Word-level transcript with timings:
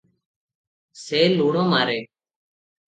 ସେ 1.03 1.21
ଲୁଣ 1.37 1.69
ମାରେ। 1.77 2.03